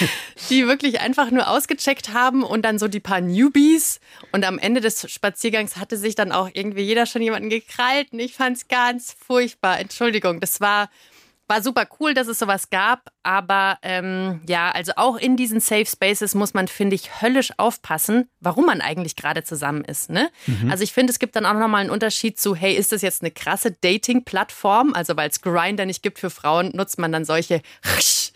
[0.49, 3.99] Die wirklich einfach nur ausgecheckt haben und dann so die paar Newbies.
[4.31, 8.13] Und am Ende des Spaziergangs hatte sich dann auch irgendwie jeder schon jemanden gekrallt.
[8.13, 9.81] Und ich fand es ganz furchtbar.
[9.81, 10.89] Entschuldigung, das war
[11.49, 15.87] war super cool, dass es sowas gab, aber ähm, ja, also auch in diesen Safe
[15.87, 20.11] Spaces muss man, finde ich, höllisch aufpassen, warum man eigentlich gerade zusammen ist.
[20.11, 20.31] Ne?
[20.47, 20.71] Mhm.
[20.71, 23.23] Also ich finde, es gibt dann auch nochmal einen Unterschied zu, hey, ist das jetzt
[23.23, 24.95] eine krasse Dating-Plattform?
[24.95, 27.63] Also weil es Grinder nicht gibt für Frauen, nutzt man dann solche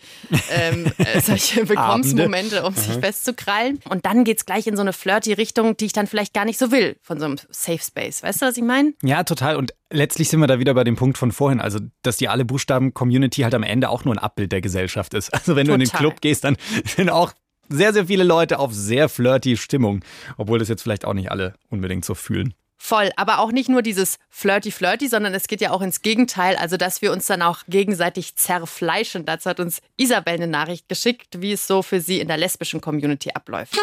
[0.51, 3.79] ähm, äh, solche Bekommensmomente, um sich festzukrallen.
[3.89, 6.45] Und dann geht es gleich in so eine flirty Richtung, die ich dann vielleicht gar
[6.45, 8.23] nicht so will von so einem Safe Space.
[8.23, 8.93] Weißt du, was ich meine?
[9.03, 9.55] Ja, total.
[9.55, 12.45] Und letztlich sind wir da wieder bei dem Punkt von vorhin, also dass die alle
[12.45, 15.31] Buchstaben-Community halt am Ende auch nur ein Abbild der Gesellschaft ist.
[15.41, 15.79] Also wenn Total.
[15.79, 17.33] du in den Club gehst, dann sind auch
[17.67, 20.03] sehr, sehr viele Leute auf sehr flirty Stimmung,
[20.37, 22.53] obwohl das jetzt vielleicht auch nicht alle unbedingt so fühlen.
[22.83, 26.77] Voll, aber auch nicht nur dieses Flirty-Flirty, sondern es geht ja auch ins Gegenteil, also
[26.77, 29.23] dass wir uns dann auch gegenseitig zerfleischen.
[29.23, 32.81] Dazu hat uns Isabel eine Nachricht geschickt, wie es so für sie in der lesbischen
[32.81, 33.77] Community abläuft.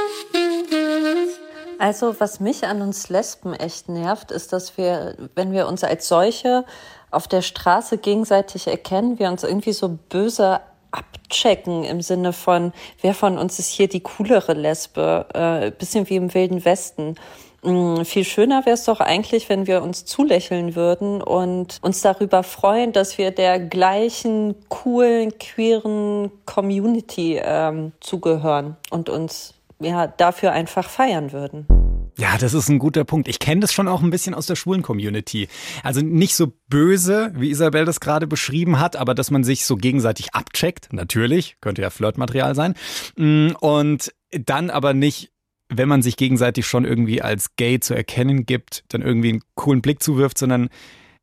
[1.78, 6.08] Also was mich an uns Lesben echt nervt, ist, dass wir, wenn wir uns als
[6.08, 6.64] solche
[7.12, 13.14] auf der Straße gegenseitig erkennen, wir uns irgendwie so böse abchecken im Sinne von, wer
[13.14, 17.14] von uns ist hier die coolere Lesbe, äh, bisschen wie im Wilden Westen.
[17.62, 22.42] Mm, viel schöner wäre es doch eigentlich, wenn wir uns zulächeln würden und uns darüber
[22.42, 30.88] freuen, dass wir der gleichen coolen, queeren Community ähm, zugehören und uns ja dafür einfach
[30.88, 31.66] feiern würden.
[32.18, 33.29] Ja, das ist ein guter Punkt.
[33.29, 35.49] Ich kenne das schon auch ein bisschen aus der schwulen Community.
[35.85, 39.77] Also nicht so böse, wie Isabel das gerade beschrieben hat, aber dass man sich so
[39.77, 42.75] gegenseitig abcheckt, natürlich, könnte ja Flirtmaterial sein.
[43.16, 45.31] Mm, und dann aber nicht
[45.68, 49.83] wenn man sich gegenseitig schon irgendwie als gay zu erkennen gibt, dann irgendwie einen coolen
[49.83, 50.68] Blick zuwirft, sondern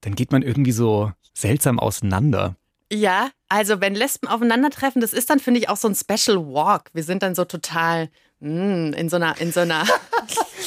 [0.01, 2.55] dann geht man irgendwie so seltsam auseinander.
[2.91, 6.91] Ja, also wenn Lesben aufeinandertreffen, das ist dann, finde ich, auch so ein Special Walk.
[6.93, 9.85] Wir sind dann so total mh, mm, in so einer, in so einer,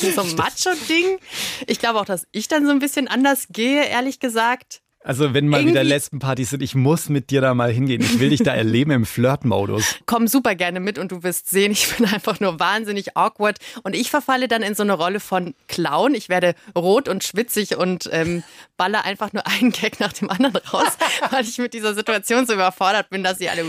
[0.02, 1.18] in so einem Macho-Ding.
[1.66, 4.82] Ich glaube auch, dass ich dann so ein bisschen anders gehe, ehrlich gesagt.
[5.08, 8.00] Also wenn mal wieder Lesbenpartys sind, ich muss mit dir da mal hingehen.
[8.00, 9.96] Ich will dich da erleben im Flirt-Modus.
[10.06, 13.58] Komm super gerne mit und du wirst sehen, ich bin einfach nur wahnsinnig awkward.
[13.82, 16.14] Und ich verfalle dann in so eine Rolle von Clown.
[16.14, 18.42] Ich werde rot und schwitzig und ähm,
[18.76, 20.98] balle einfach nur einen Gag nach dem anderen raus,
[21.30, 23.64] weil ich mit dieser Situation so überfordert bin, dass sie alle...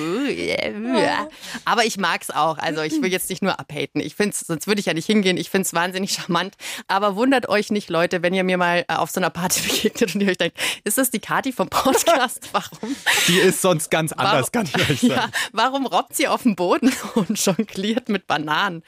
[1.66, 2.58] Aber ich mag es auch.
[2.58, 4.02] Also ich will jetzt nicht nur abhaten.
[4.02, 5.38] Ich finde sonst würde ich ja nicht hingehen.
[5.38, 6.56] Ich finde es wahnsinnig charmant.
[6.88, 10.16] Aber wundert euch nicht, Leute, wenn ihr mir mal äh, auf so einer Party begegnet
[10.16, 12.50] und ihr euch denkt, ist das die die Kati vom Podcast.
[12.54, 12.96] Warum?
[13.28, 15.14] Die ist sonst ganz anders, warum, kann ich euch sagen.
[15.14, 18.82] Ja, warum robbt sie auf den Boden und jongliert mit Bananen?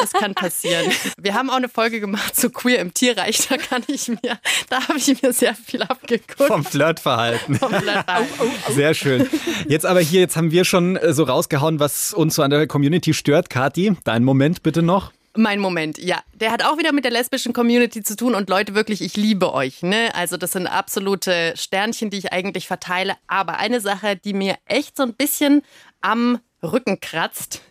[0.00, 0.90] Das kann passieren.
[1.18, 3.46] Wir haben auch eine Folge gemacht zu Queer im Tierreich.
[3.48, 6.48] Da kann ich mir, da habe ich mir sehr viel abgeguckt.
[6.48, 7.54] Vom Flirtverhalten.
[7.60, 8.50] Vom Flirtverhalten.
[8.70, 9.30] Sehr schön.
[9.68, 12.66] Jetzt aber hier, jetzt haben wir schon äh, so rausgehauen, was uns so an der
[12.66, 13.50] Community stört.
[13.50, 15.12] Kati, dein Moment bitte noch.
[15.36, 16.22] Mein Moment, ja.
[16.34, 19.52] Der hat auch wieder mit der lesbischen Community zu tun und Leute, wirklich, ich liebe
[19.52, 19.82] euch.
[19.82, 20.14] Ne?
[20.14, 23.16] Also das sind absolute Sternchen, die ich eigentlich verteile.
[23.26, 25.62] Aber eine Sache, die mir echt so ein bisschen
[26.00, 27.62] am Rücken kratzt,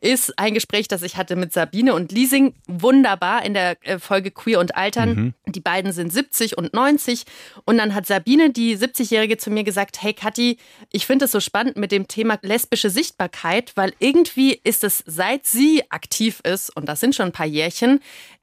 [0.00, 2.54] ist ein Gespräch, das ich hatte mit Sabine und Liesing.
[2.66, 5.14] Wunderbar in der äh, Folge Queer und Altern.
[5.14, 5.52] Mhm.
[5.52, 7.24] Die beiden sind 70 und 90.
[7.64, 10.58] Und dann hat Sabine, die 70-Jährige, zu mir gesagt, hey Kathi,
[10.90, 15.46] ich finde es so spannend mit dem Thema lesbische Sichtbarkeit, weil irgendwie ist es, seit
[15.46, 18.00] sie aktiv ist, und das sind schon ein paar Jährchen,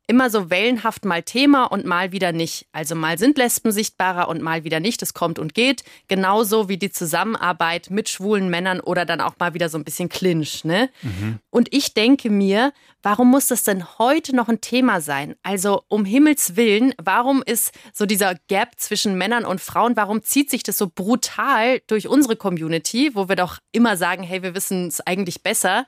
[0.08, 2.66] immer so wellenhaft mal Thema und mal wieder nicht.
[2.72, 5.02] Also mal sind Lesben sichtbarer und mal wieder nicht.
[5.02, 5.84] Das kommt und geht.
[6.08, 10.08] Genauso wie die Zusammenarbeit mit schwulen Männern oder dann auch mal wieder so ein bisschen
[10.08, 10.64] Clinch.
[10.64, 10.90] Ne?
[11.02, 11.40] Mhm.
[11.50, 12.72] Und ich denke mir,
[13.04, 15.36] warum muss das denn heute noch ein Thema sein?
[15.44, 20.50] Also um Himmels Willen, warum ist so dieser Gap zwischen Männern und Frauen, warum zieht
[20.50, 24.88] sich das so brutal durch unsere Community, wo wir doch immer sagen, hey, wir wissen
[24.88, 25.86] es eigentlich besser?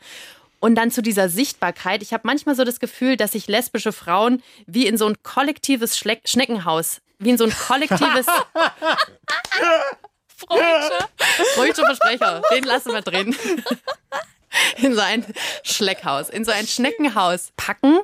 [0.60, 2.02] Und dann zu dieser Sichtbarkeit.
[2.02, 5.98] Ich habe manchmal so das Gefühl, dass sich lesbische Frauen wie in so ein kollektives
[5.98, 8.26] Schleck Schneckenhaus, wie in so ein kollektives.
[10.48, 11.10] Freudscher.
[11.56, 12.41] Freudscher Versprecher.
[12.52, 13.36] Den lassen wir drin.
[14.78, 15.24] In so ein
[15.63, 18.00] Schleckhaus, in so ein Schneckenhaus packen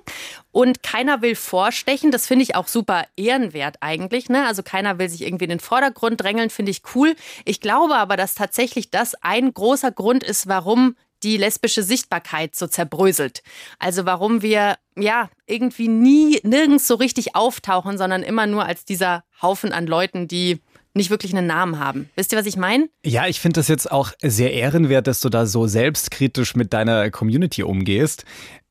[0.52, 2.12] und keiner will vorstechen.
[2.12, 4.30] Das finde ich auch super ehrenwert eigentlich.
[4.30, 4.46] Ne?
[4.46, 7.16] Also keiner will sich irgendwie in den Vordergrund drängeln, finde ich cool.
[7.46, 12.68] Ich glaube aber, dass tatsächlich das ein großer Grund ist, warum die lesbische Sichtbarkeit so
[12.68, 13.42] zerbröselt.
[13.80, 19.24] Also warum wir ja irgendwie nie nirgends so richtig auftauchen, sondern immer nur als dieser
[19.42, 20.62] Haufen an Leuten, die
[20.94, 22.10] nicht wirklich einen Namen haben.
[22.16, 22.88] Wisst ihr, was ich meine?
[23.04, 27.12] Ja, ich finde das jetzt auch sehr ehrenwert, dass du da so selbstkritisch mit deiner
[27.12, 28.24] Community umgehst.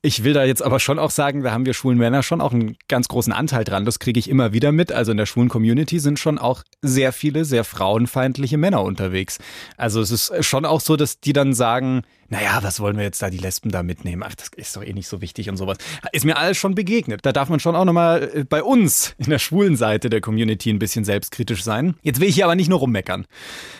[0.05, 2.53] Ich will da jetzt aber schon auch sagen, da haben wir schwulen Männer schon auch
[2.53, 3.87] einen ganz großen Anteil dran.
[3.87, 4.93] Das kriege ich immer wieder mit.
[4.93, 9.39] Also in der schwulen Community sind schon auch sehr viele sehr frauenfeindliche Männer unterwegs.
[9.79, 13.23] Also es ist schon auch so, dass die dann sagen, naja, was wollen wir jetzt
[13.23, 14.23] da die Lesben da mitnehmen?
[14.27, 15.79] Ach, das ist doch eh nicht so wichtig und sowas.
[16.13, 17.25] Ist mir alles schon begegnet.
[17.25, 20.69] Da darf man schon auch nochmal äh, bei uns in der schwulen Seite der Community
[20.69, 21.95] ein bisschen selbstkritisch sein.
[22.03, 23.25] Jetzt will ich hier aber nicht nur rummeckern.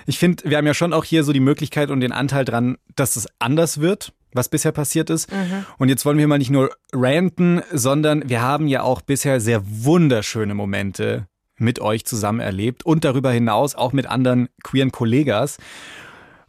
[0.07, 2.79] Ich finde, wir haben ja schon auch hier so die Möglichkeit und den Anteil dran,
[2.97, 5.33] dass es anders wird was bisher passiert ist.
[5.33, 5.65] Mhm.
[5.79, 9.63] Und jetzt wollen wir mal nicht nur ranten, sondern wir haben ja auch bisher sehr
[9.65, 15.59] wunderschöne Momente mit euch zusammen erlebt und darüber hinaus auch mit anderen queeren Kollegas.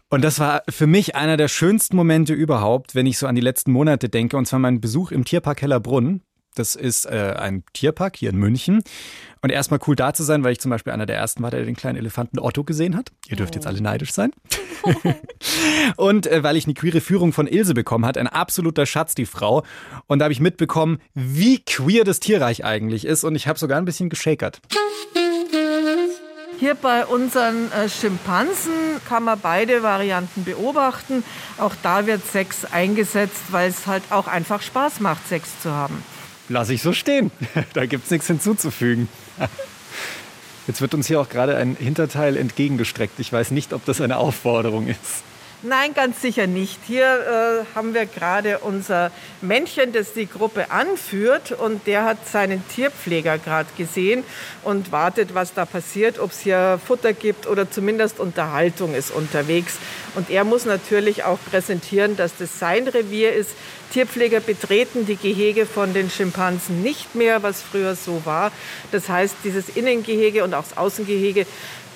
[0.10, 3.42] Und das war für mich einer der schönsten Momente überhaupt, wenn ich so an die
[3.42, 6.22] letzten Monate denke, und zwar mein Besuch im Tierpark Hellerbrunn.
[6.56, 8.82] Das ist äh, ein Tierpark hier in München.
[9.42, 11.64] Und erstmal cool da zu sein, weil ich zum Beispiel einer der ersten war, der
[11.64, 13.12] den kleinen Elefanten Otto gesehen hat.
[13.28, 13.58] Ihr dürft oh.
[13.58, 14.32] jetzt alle neidisch sein.
[15.98, 19.26] und äh, weil ich eine queere Führung von Ilse bekommen hat, ein absoluter Schatz, die
[19.26, 19.64] Frau.
[20.08, 23.24] Und da habe ich mitbekommen, wie queer das Tierreich eigentlich ist.
[23.24, 24.62] Und ich habe sogar ein bisschen geschakert.
[26.58, 28.74] Hier bei unseren äh, Schimpansen
[29.08, 31.24] kann man beide Varianten beobachten.
[31.58, 36.02] Auch da wird Sex eingesetzt, weil es halt auch einfach Spaß macht, Sex zu haben.
[36.50, 37.32] Lass ich so stehen.
[37.74, 39.08] Da gibt es nichts hinzuzufügen.
[40.68, 43.20] Jetzt wird uns hier auch gerade ein Hinterteil entgegengestreckt.
[43.20, 45.24] Ich weiß nicht, ob das eine Aufforderung ist.
[45.68, 46.78] Nein, ganz sicher nicht.
[46.86, 49.10] Hier äh, haben wir gerade unser
[49.42, 54.24] Männchen, das die Gruppe anführt und der hat seinen Tierpfleger gerade gesehen
[54.62, 59.78] und wartet, was da passiert, ob es hier Futter gibt oder zumindest Unterhaltung ist unterwegs.
[60.14, 63.50] Und er muss natürlich auch präsentieren, dass das sein Revier ist.
[63.92, 68.52] Tierpfleger betreten die Gehege von den Schimpansen nicht mehr, was früher so war.
[68.92, 71.48] Das heißt, dieses Innengehege und auch das Außengehege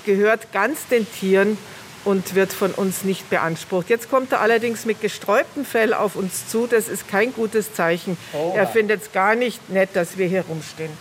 [0.08, 1.60] gehört ganz den Tieren
[2.06, 3.90] und wird von uns nicht beansprucht.
[3.90, 6.68] Jetzt kommt er allerdings mit gesträubtem Fell auf uns zu.
[6.68, 8.18] Das ist kein gutes Zeichen.
[8.34, 8.54] Oh.
[8.56, 10.92] Er findet es gar nicht nett, dass wir hier rumstehen.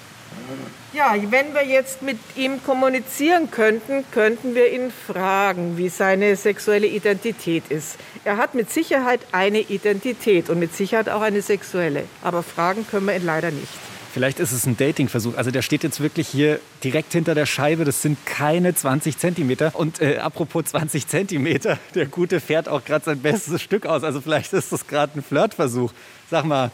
[0.93, 6.87] Ja, wenn wir jetzt mit ihm kommunizieren könnten, könnten wir ihn fragen, wie seine sexuelle
[6.87, 7.97] Identität ist.
[8.25, 12.05] Er hat mit Sicherheit eine Identität und mit Sicherheit auch eine sexuelle.
[12.23, 13.69] Aber fragen können wir ihn leider nicht.
[14.13, 15.37] Vielleicht ist es ein Datingversuch.
[15.37, 17.85] Also der steht jetzt wirklich hier direkt hinter der Scheibe.
[17.85, 19.73] Das sind keine 20 Zentimeter.
[19.75, 24.05] Und äh, apropos 20 Zentimeter, der Gute fährt auch gerade sein bestes Stück aus.
[24.05, 25.93] Also vielleicht ist das gerade ein Flirtversuch.
[26.31, 26.71] Sag mal,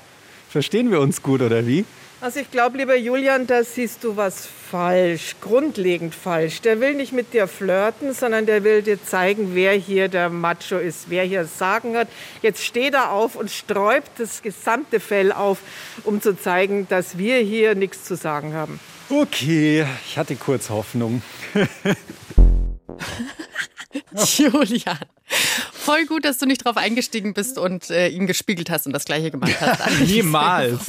[0.49, 1.85] verstehen wir uns gut oder wie?
[2.25, 6.63] Also ich glaube, lieber Julian, da siehst du was falsch, grundlegend falsch.
[6.63, 10.79] Der will nicht mit dir flirten, sondern der will dir zeigen, wer hier der Macho
[10.79, 12.09] ist, wer hier Sagen hat.
[12.41, 15.59] Jetzt steht er auf und sträubt das gesamte Fell auf,
[16.05, 18.81] um zu zeigen, dass wir hier nichts zu sagen haben.
[19.11, 21.21] Okay, ich hatte kurz Hoffnung.
[24.39, 24.99] Julian,
[25.75, 29.05] voll gut, dass du nicht drauf eingestiegen bist und äh, ihn gespiegelt hast und das
[29.05, 30.01] gleiche gemacht hast.
[30.07, 30.87] Niemals.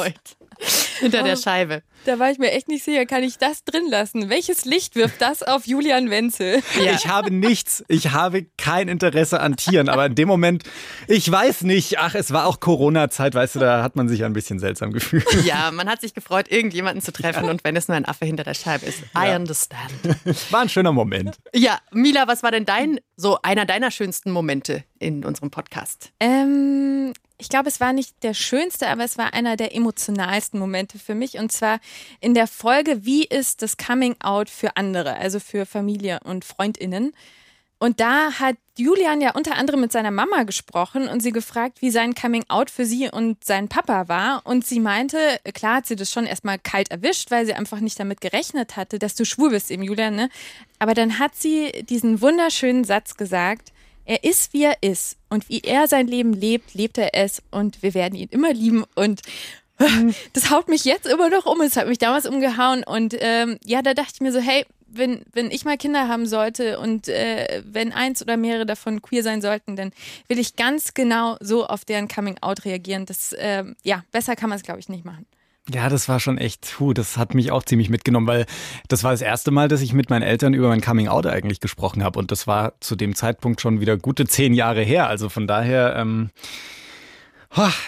[1.00, 1.84] Hinter der oh, Scheibe.
[2.06, 4.30] Da war ich mir echt nicht sicher, kann ich das drin lassen?
[4.30, 6.62] Welches Licht wirft das auf Julian Wenzel?
[6.84, 6.92] Ja.
[6.92, 10.64] Ich habe nichts, ich habe kein Interesse an Tieren, aber in dem Moment,
[11.08, 14.34] ich weiß nicht, ach, es war auch Corona-Zeit, weißt du, da hat man sich ein
[14.34, 15.26] bisschen seltsam gefühlt.
[15.46, 17.52] Ja, man hat sich gefreut, irgendjemanden zu treffen ja.
[17.52, 19.00] und wenn es nur ein Affe hinter der Scheibe ist.
[19.18, 19.36] I ja.
[19.36, 19.92] understand.
[20.52, 21.38] War ein schöner Moment.
[21.54, 26.12] Ja, Mila, was war denn dein, so einer deiner schönsten Momente in unserem Podcast?
[26.20, 31.00] Ähm, ich glaube, es war nicht der schönste, aber es war einer der emotionalsten Momente
[31.00, 31.38] für mich.
[31.38, 31.80] Und zwar
[32.22, 37.14] in der Folge, wie ist das Coming Out für andere, also für Familie und Freundinnen.
[37.78, 41.92] Und da hat Julian ja unter anderem mit seiner Mama gesprochen und sie gefragt, wie
[41.92, 44.42] sein Coming Out für sie und seinen Papa war.
[44.46, 45.18] Und sie meinte,
[45.54, 48.98] klar hat sie das schon erstmal kalt erwischt, weil sie einfach nicht damit gerechnet hatte,
[48.98, 50.16] dass du schwul bist, eben Julian.
[50.16, 50.30] Ne?
[50.80, 53.74] Aber dann hat sie diesen wunderschönen Satz gesagt,
[54.06, 55.18] er ist, wie er ist.
[55.30, 57.42] Und wie er sein Leben lebt, lebt er es.
[57.52, 58.86] Und wir werden ihn immer lieben.
[58.96, 59.22] Und
[60.34, 61.62] das haut mich jetzt immer noch um.
[61.62, 62.84] Es hat mich damals umgehauen.
[62.84, 66.26] Und ähm, ja, da dachte ich mir so, hey, wenn, wenn ich mal Kinder haben
[66.26, 69.92] sollte und äh, wenn eins oder mehrere davon queer sein sollten, dann
[70.28, 73.06] will ich ganz genau so auf deren Coming Out reagieren.
[73.06, 75.26] Das, äh, ja, besser kann man es, glaube ich, nicht machen.
[75.74, 78.46] Ja, das war schon echt, puh, das hat mich auch ziemlich mitgenommen, weil
[78.88, 81.60] das war das erste Mal, dass ich mit meinen Eltern über mein Coming Out eigentlich
[81.60, 82.20] gesprochen habe.
[82.20, 85.08] Und das war zu dem Zeitpunkt schon wieder gute zehn Jahre her.
[85.08, 86.30] Also von daher, ähm,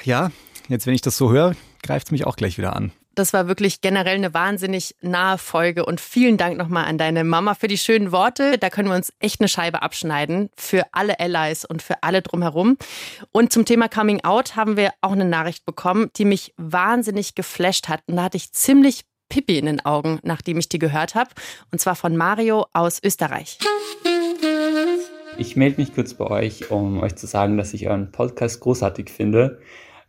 [0.03, 0.31] ja,
[0.69, 2.91] jetzt wenn ich das so höre, greift es mich auch gleich wieder an.
[3.17, 7.55] Das war wirklich generell eine wahnsinnig nahe Folge und vielen Dank nochmal an deine Mama
[7.55, 8.59] für die schönen Worte.
[8.59, 12.77] Da können wir uns echt eine Scheibe abschneiden für alle Allies und für alle drumherum.
[13.31, 17.87] Und zum Thema Coming Out haben wir auch eine Nachricht bekommen, die mich wahnsinnig geflasht
[17.87, 18.01] hat.
[18.05, 21.31] Und da hatte ich ziemlich Pippi in den Augen, nachdem ich die gehört habe.
[21.71, 23.57] Und zwar von Mario aus Österreich.
[25.39, 29.09] Ich melde mich kurz bei euch, um euch zu sagen, dass ich euren Podcast großartig
[29.09, 29.59] finde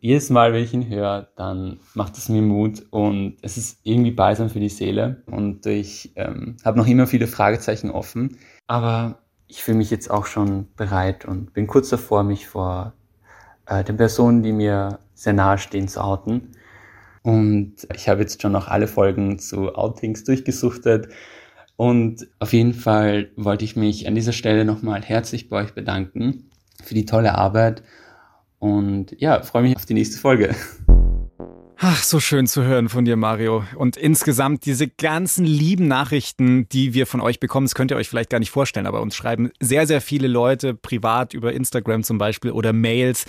[0.01, 4.13] jedes Mal, wenn ich ihn höre, dann macht es mir Mut und es ist irgendwie
[4.13, 5.23] balsam für die Seele.
[5.27, 10.27] Und ich ähm, habe noch immer viele Fragezeichen offen, aber ich fühle mich jetzt auch
[10.27, 12.93] schon bereit und bin kurz davor, mich vor
[13.67, 16.53] äh, den Personen, die mir sehr nahe stehen, zu outen.
[17.23, 21.09] Und ich habe jetzt schon noch alle Folgen zu Outings durchgesuchtet.
[21.77, 26.51] Und auf jeden Fall wollte ich mich an dieser Stelle nochmal herzlich bei euch bedanken
[26.83, 27.83] für die tolle Arbeit
[28.59, 30.55] und ja, freue mich auf die nächste Folge.
[31.81, 33.63] Ach, so schön zu hören von dir, Mario.
[33.77, 38.09] Und insgesamt diese ganzen lieben Nachrichten, die wir von euch bekommen, das könnt ihr euch
[38.09, 42.19] vielleicht gar nicht vorstellen, aber uns schreiben sehr, sehr viele Leute privat über Instagram zum
[42.19, 43.27] Beispiel oder Mails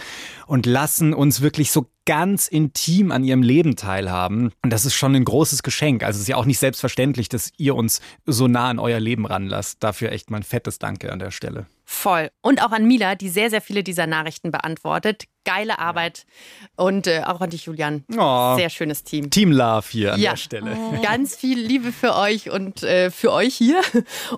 [0.48, 4.52] und lassen uns wirklich so ganz intim an ihrem Leben teilhaben.
[4.64, 6.02] Und das ist schon ein großes Geschenk.
[6.02, 9.28] Also es ist ja auch nicht selbstverständlich, dass ihr uns so nah an euer Leben
[9.28, 9.84] ranlasst.
[9.84, 11.68] Dafür echt mal ein fettes Danke an der Stelle.
[11.92, 12.30] Voll.
[12.42, 15.24] Und auch an Mila, die sehr, sehr viele dieser Nachrichten beantwortet.
[15.44, 16.28] Geile Arbeit.
[16.76, 18.06] Und äh, auch an dich, Julian.
[18.16, 19.32] Oh, sehr schönes Team.
[19.32, 20.30] Team Love hier an ja.
[20.30, 20.78] der Stelle.
[20.78, 21.02] Oh.
[21.02, 23.82] Ganz viel Liebe für euch und äh, für euch hier.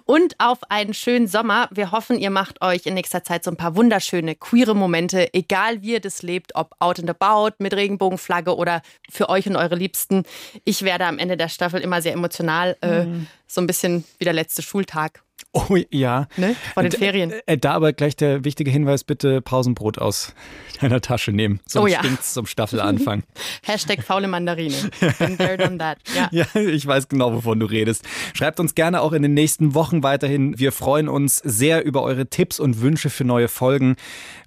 [0.05, 1.67] Und auf einen schönen Sommer.
[1.71, 5.81] Wir hoffen, ihr macht euch in nächster Zeit so ein paar wunderschöne, queere Momente, egal
[5.81, 9.75] wie ihr das lebt, ob out and about, mit Regenbogenflagge oder für euch und eure
[9.75, 10.23] Liebsten.
[10.63, 13.27] Ich werde am Ende der Staffel immer sehr emotional, äh, mhm.
[13.45, 15.21] so ein bisschen wie der letzte Schultag.
[15.53, 16.27] Oh ja.
[16.37, 16.55] Ne?
[16.73, 17.33] Vor den Ferien.
[17.45, 20.33] Äh, da aber gleich der wichtige Hinweis, bitte Pausenbrot aus
[20.81, 21.59] deiner Tasche nehmen.
[21.67, 21.99] Sonst oh ja.
[21.99, 23.23] stinkt's zum Staffelanfang.
[23.63, 24.75] Hashtag faule Mandarine.
[25.19, 25.97] Been there, done that.
[26.15, 26.29] Ja.
[26.31, 28.05] ja, ich weiß genau, wovon du redest.
[28.33, 30.57] Schreibt uns gerne auch in den nächsten Wochen weiterhin.
[30.57, 33.97] Wir freuen uns sehr über eure Tipps und Wünsche für neue Folgen.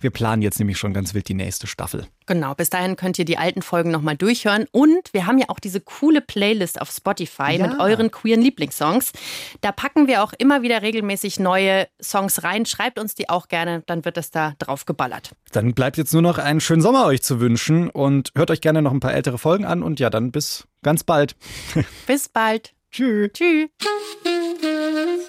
[0.00, 2.06] Wir planen jetzt nämlich schon ganz wild die nächste Staffel.
[2.26, 4.66] Genau, bis dahin könnt ihr die alten Folgen nochmal durchhören.
[4.72, 7.66] Und wir haben ja auch diese coole Playlist auf Spotify ja.
[7.66, 9.12] mit euren queeren Lieblingssongs.
[9.60, 12.64] Da packen wir auch immer wieder regelmäßig neue Songs rein.
[12.64, 15.32] Schreibt uns die auch gerne, dann wird das da drauf geballert.
[15.52, 18.80] Dann bleibt jetzt nur noch einen schönen Sommer euch zu wünschen und hört euch gerne
[18.80, 19.82] noch ein paar ältere Folgen an.
[19.82, 21.37] Und ja, dann bis ganz bald.
[22.06, 22.72] bis bald.
[22.90, 23.32] Tschüss.
[23.32, 23.68] Tschüss.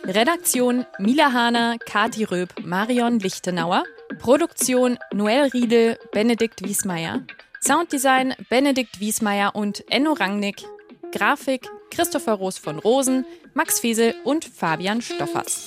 [0.05, 3.83] Redaktion Mila Hahner, Kati Röb, Marion Lichtenauer.
[4.19, 7.23] Produktion Noel Riedel, Benedikt Wiesmeier.
[7.61, 10.63] Sounddesign Benedikt Wiesmeier und Enno Rangnick.
[11.11, 15.65] Grafik Christopher Roos von Rosen, Max Fesel und Fabian Stoffers.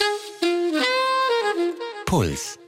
[2.07, 2.59] Puls